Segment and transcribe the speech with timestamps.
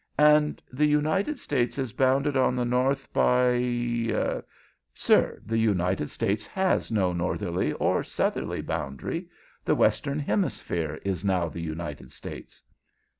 [0.17, 3.51] "And the United States is bounded on the north by"
[4.95, 9.27] "Sir, the United States has no northerly or southerly boundary.
[9.63, 12.63] The Western Hemisphere is now the United States."